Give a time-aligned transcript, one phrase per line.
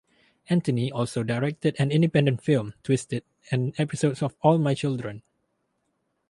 [0.49, 5.21] Anthony also directed an independent film, "Twisted", and episodes of "All My Children".